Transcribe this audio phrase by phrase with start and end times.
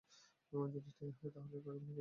[0.73, 1.89] যদি তাই হয়, তাহলে এ গাছগুলি কি?